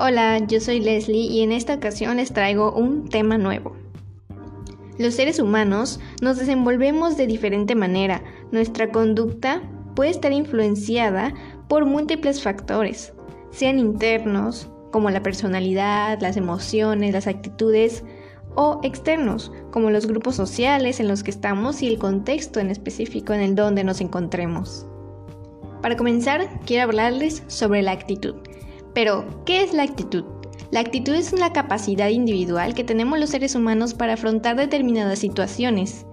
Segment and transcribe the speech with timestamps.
[0.00, 3.74] Hola, yo soy Leslie y en esta ocasión les traigo un tema nuevo.
[4.96, 8.22] Los seres humanos nos desenvolvemos de diferente manera.
[8.52, 9.60] Nuestra conducta
[9.96, 11.34] puede estar influenciada
[11.68, 13.12] por múltiples factores,
[13.50, 18.04] sean internos, como la personalidad, las emociones, las actitudes,
[18.54, 23.32] o externos, como los grupos sociales en los que estamos y el contexto en específico
[23.32, 24.86] en el donde nos encontremos.
[25.82, 28.36] Para comenzar, quiero hablarles sobre la actitud.
[28.98, 30.24] Pero, ¿qué es la actitud?
[30.72, 36.04] La actitud es una capacidad individual que tenemos los seres humanos para afrontar determinadas situaciones.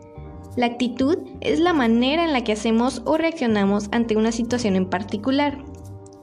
[0.55, 4.87] La actitud es la manera en la que hacemos o reaccionamos ante una situación en
[4.87, 5.57] particular.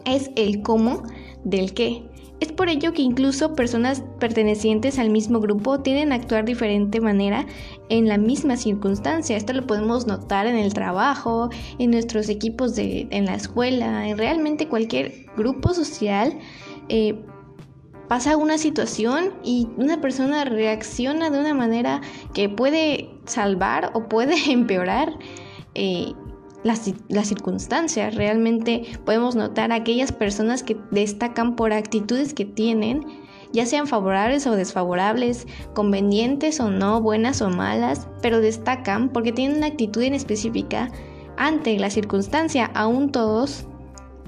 [0.04, 1.02] Es el cómo
[1.42, 2.08] del qué.
[2.42, 7.00] Es por ello que incluso personas pertenecientes al mismo grupo tienden a actuar de diferente
[7.00, 7.46] manera
[7.88, 9.36] en la misma circunstancia.
[9.36, 14.18] Esto lo podemos notar en el trabajo, en nuestros equipos de, en la escuela, en
[14.18, 16.36] realmente cualquier grupo social.
[16.88, 17.14] Eh,
[18.08, 22.00] pasa una situación y una persona reacciona de una manera
[22.34, 25.16] que puede salvar o puede empeorar
[25.76, 26.12] eh,
[26.62, 28.14] las, circunstancias.
[28.14, 33.04] Realmente podemos notar aquellas personas que destacan por actitudes que tienen,
[33.52, 39.58] ya sean favorables o desfavorables, convenientes o no, buenas o malas, pero destacan porque tienen
[39.58, 40.90] una actitud en específica
[41.36, 43.66] ante la circunstancia, aún todos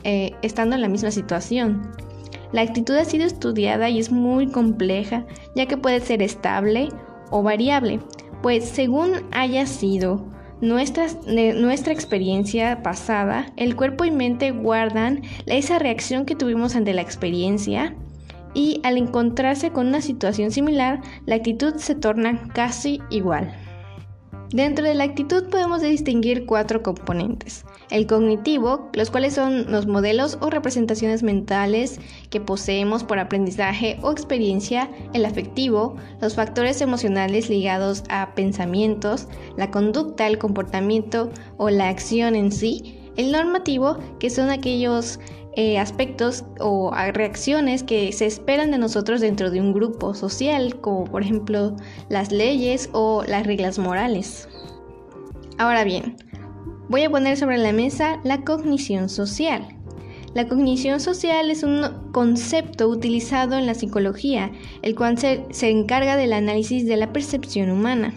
[0.03, 1.83] eh, estando en la misma situación.
[2.53, 6.89] La actitud ha sido estudiada y es muy compleja, ya que puede ser estable
[7.31, 8.01] o variable,
[8.43, 16.25] pues según haya sido nuestra, nuestra experiencia pasada, el cuerpo y mente guardan esa reacción
[16.25, 17.95] que tuvimos ante la experiencia
[18.55, 23.53] y al encontrarse con una situación similar, la actitud se torna casi igual.
[24.55, 27.65] Dentro de la actitud podemos distinguir cuatro componentes.
[27.91, 31.99] El cognitivo, los cuales son los modelos o representaciones mentales
[32.31, 39.27] que poseemos por aprendizaje o experiencia, el afectivo, los factores emocionales ligados a pensamientos,
[39.57, 45.21] la conducta, el comportamiento o la acción en sí, el normativo, que son aquellos
[45.57, 51.05] eh, aspectos o reacciones que se esperan de nosotros dentro de un grupo social, como
[51.05, 51.77] por ejemplo
[52.09, 54.49] las leyes o las reglas morales.
[55.57, 56.17] Ahora bien,
[56.89, 59.69] voy a poner sobre la mesa la cognición social.
[60.35, 64.51] La cognición social es un concepto utilizado en la psicología,
[64.83, 68.13] el cual se, se encarga del análisis de la percepción humana.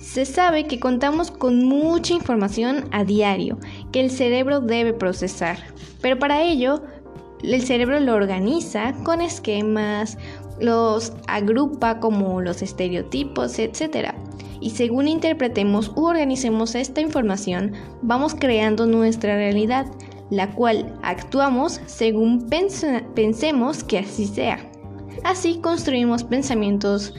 [0.00, 3.58] Se sabe que contamos con mucha información a diario
[3.92, 5.58] que el cerebro debe procesar,
[6.00, 6.82] pero para ello
[7.42, 10.16] el cerebro lo organiza con esquemas,
[10.60, 14.14] los agrupa como los estereotipos, etc.
[14.60, 19.86] Y según interpretemos u organicemos esta información, vamos creando nuestra realidad,
[20.30, 22.48] la cual actuamos según
[23.14, 24.58] pensemos que así sea.
[25.24, 27.12] Así construimos pensamientos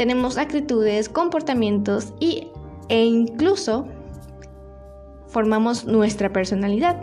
[0.00, 2.48] tenemos actitudes, comportamientos y,
[2.88, 3.86] e incluso
[5.30, 7.00] formamos nuestra personalidad.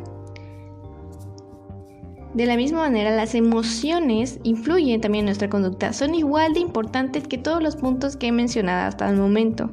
[2.34, 5.92] De la misma manera, las emociones influyen también en nuestra conducta.
[5.92, 9.72] Son igual de importantes que todos los puntos que he mencionado hasta el momento.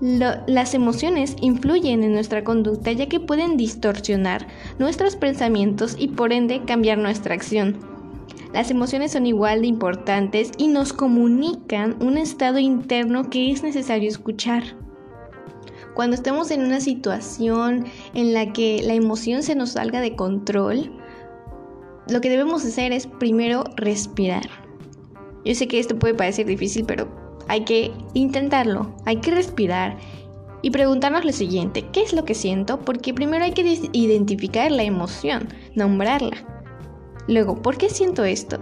[0.00, 4.46] las emociones influyen en nuestra conducta ya que pueden distorsionar
[4.78, 7.76] nuestros pensamientos y por ende cambiar nuestra acción.
[8.54, 14.08] Las emociones son igual de importantes y nos comunican un estado interno que es necesario
[14.08, 14.79] escuchar.
[15.94, 20.92] Cuando estemos en una situación en la que la emoción se nos salga de control,
[22.08, 24.48] lo que debemos hacer es primero respirar.
[25.44, 27.08] Yo sé que esto puede parecer difícil, pero
[27.48, 29.98] hay que intentarlo, hay que respirar
[30.62, 32.78] y preguntarnos lo siguiente, ¿qué es lo que siento?
[32.80, 36.36] Porque primero hay que identificar la emoción, nombrarla.
[37.28, 38.60] Luego, ¿por qué siento esto?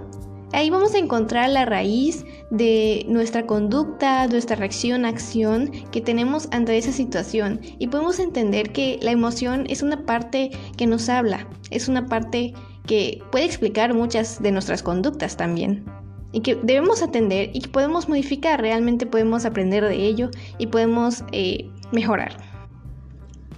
[0.53, 6.78] Ahí vamos a encontrar la raíz de nuestra conducta, nuestra reacción, acción que tenemos ante
[6.78, 11.89] esa situación y podemos entender que la emoción es una parte que nos habla, es
[11.89, 12.54] una parte
[12.86, 15.84] que puede explicar muchas de nuestras conductas también
[16.33, 21.24] y que debemos atender y que podemos modificar, realmente podemos aprender de ello y podemos
[21.33, 22.36] eh, mejorar.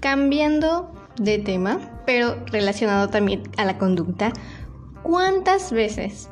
[0.00, 4.32] Cambiando de tema, pero relacionado también a la conducta,
[5.02, 6.28] ¿Cuántas veces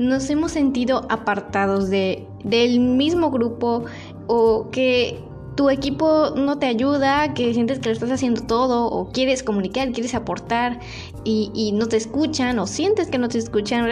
[0.00, 3.84] nos hemos sentido apartados de, del mismo grupo
[4.28, 5.22] o que
[5.56, 9.92] tu equipo no te ayuda, que sientes que lo estás haciendo todo o quieres comunicar,
[9.92, 10.80] quieres aportar
[11.22, 13.84] y, no te escuchan o sientes que no te escuchan?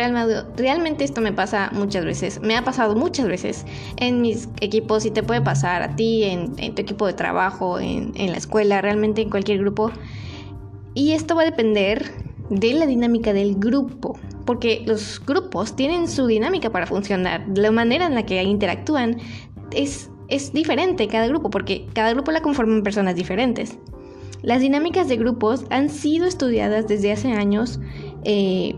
[0.57, 3.67] Realmente, esto me pasa muchas veces, me ha pasado muchas veces
[3.99, 8.13] en mis equipos y te puede pasar a ti, en, tu equipo de trabajo, en,
[8.15, 9.91] en la escuela, realmente en cualquier grupo.
[10.95, 12.11] Y esto va a depender
[12.49, 14.19] de la dinámica del grupo.
[14.49, 17.45] Porque los grupos tienen su dinámica para funcionar.
[17.55, 19.19] La manera en la que interactúan
[19.73, 23.77] es, es diferente cada grupo, porque cada grupo la conforman personas diferentes.
[24.41, 27.79] Las dinámicas de grupos han sido estudiadas desde hace años
[28.25, 28.75] eh,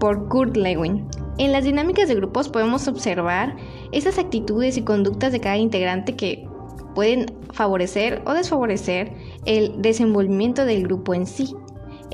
[0.00, 1.06] por Kurt Lewin.
[1.38, 3.54] En las dinámicas de grupos podemos observar
[3.92, 6.44] esas actitudes y conductas de cada integrante que
[6.96, 9.12] pueden favorecer o desfavorecer
[9.44, 11.54] el desenvolvimiento del grupo en sí.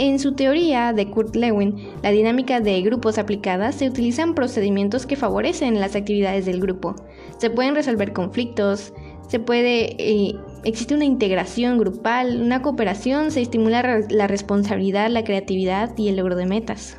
[0.01, 1.75] En su teoría de Kurt Lewin,
[2.05, 6.95] la dinámica de grupos aplicadas se utilizan procedimientos que favorecen las actividades del grupo.
[7.39, 8.93] Se pueden resolver conflictos,
[9.27, 15.99] se puede eh, existe una integración grupal, una cooperación, se estimula la responsabilidad, la creatividad
[15.99, 16.97] y el logro de metas.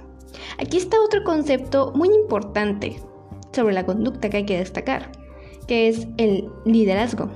[0.60, 2.98] Aquí está otro concepto muy importante
[3.54, 5.10] sobre la conducta que hay que destacar,
[5.68, 7.30] que es el liderazgo.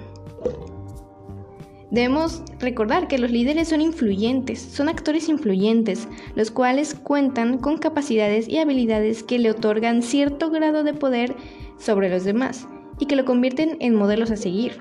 [1.94, 8.50] Debemos recordar que los líderes son influyentes, son actores influyentes, los cuales cuentan con capacidades
[8.50, 11.36] y habilidades que le otorgan cierto grado de poder
[11.78, 12.68] sobre los demás
[13.00, 14.80] y que lo convierten en modelos a seguir.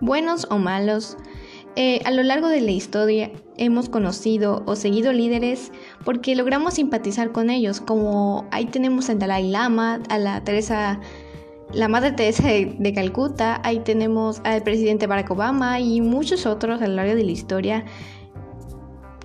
[0.00, 1.16] Buenos o malos,
[1.76, 5.70] eh, a lo largo de la historia hemos conocido o seguido líderes
[6.04, 10.98] porque logramos simpatizar con ellos, como ahí tenemos al Dalai Lama, a la Teresa
[11.74, 16.86] la Madre Teresa de, Calcuta, ahí tenemos al presidente Barack Obama y muchos otros a
[16.86, 17.84] lo largo de la historia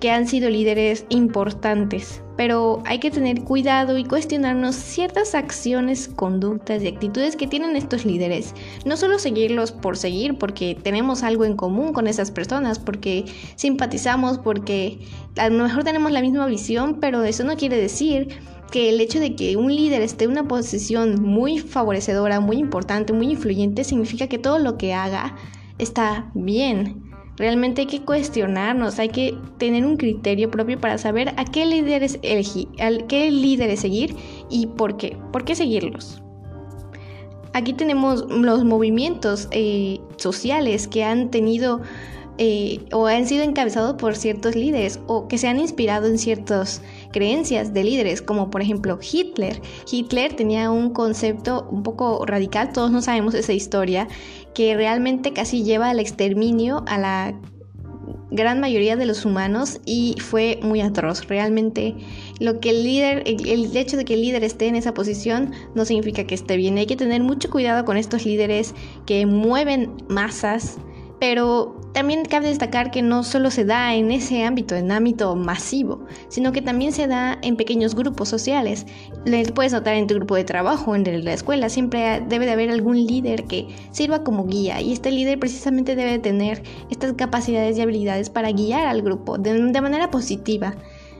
[0.00, 2.22] que han sido líderes importantes.
[2.36, 8.06] Pero hay que tener cuidado y cuestionarnos ciertas acciones, conductas y actitudes que tienen estos
[8.06, 8.54] líderes.
[8.86, 13.26] No solo seguirlos por seguir, porque tenemos algo en común con esas personas, porque
[13.56, 15.00] simpatizamos, porque
[15.36, 19.20] a lo mejor tenemos la misma visión, pero eso no quiere decir que el hecho
[19.20, 24.28] de que un líder esté en una posición muy favorecedora, muy importante, muy influyente, significa
[24.28, 25.36] que todo lo que haga
[25.78, 27.10] está bien.
[27.36, 32.18] Realmente hay que cuestionarnos, hay que tener un criterio propio para saber a qué líderes
[32.22, 34.14] elegir, a qué líderes seguir
[34.50, 36.22] y por qué, por qué seguirlos.
[37.52, 41.80] Aquí tenemos los movimientos eh, sociales que han tenido
[42.42, 46.80] eh, o han sido encabezados por ciertos líderes o que se han inspirado en ciertas
[47.12, 49.60] creencias de líderes, como por ejemplo Hitler.
[49.90, 54.08] Hitler tenía un concepto un poco radical, todos no sabemos esa historia,
[54.54, 57.34] que realmente casi lleva al exterminio a la
[58.30, 61.26] gran mayoría de los humanos y fue muy atroz.
[61.26, 61.96] Realmente
[62.38, 65.84] lo que el líder, el, hecho de que el líder esté en esa posición no
[65.84, 66.78] significa que esté bien.
[66.78, 68.74] Hay que tener mucho cuidado con estos líderes
[69.06, 70.78] que mueven masas
[71.20, 76.06] pero también cabe destacar que no solo se da en ese ámbito, en ámbito masivo,
[76.28, 78.86] sino que también se da en pequeños grupos sociales.
[79.26, 82.70] Les puedes notar en tu grupo de trabajo, en la escuela, siempre debe de haber
[82.70, 87.82] algún líder que sirva como guía y este líder precisamente debe tener estas capacidades y
[87.82, 90.74] habilidades para guiar al grupo de, manera positiva,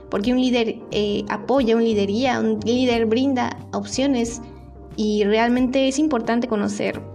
[0.09, 2.09] porque un líder eh, apoya, un líder
[2.39, 4.41] un líder brinda opciones
[4.95, 7.10] y realmente es importante conocer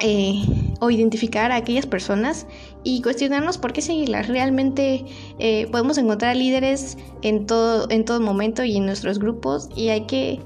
[0.00, 0.42] eh,
[0.80, 2.46] o identificar a aquellas personas
[2.82, 4.28] y cuestionarnos por qué seguirlas.
[4.28, 5.04] Realmente
[5.38, 10.02] eh, podemos encontrar líderes en todo, en todo momento y en nuestros grupos y hay
[10.06, 10.40] que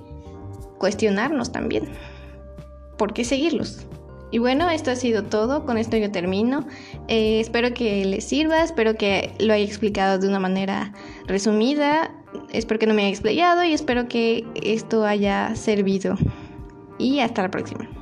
[0.78, 1.88] cuestionarnos también
[2.96, 3.86] por qué seguirlos.
[4.30, 6.66] Y bueno, esto ha sido todo, con esto yo termino.
[7.08, 10.92] Eh, espero que les sirva, espero que lo haya explicado de una manera
[11.26, 12.14] resumida,
[12.52, 16.16] espero que no me haya explayado y espero que esto haya servido.
[16.98, 17.97] Y hasta la próxima.